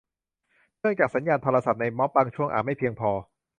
[0.79, 3.11] เนื่องจากสัญญาณโทรศัพท์ในม็อบบางช่วงอาจไม่เพียงพอ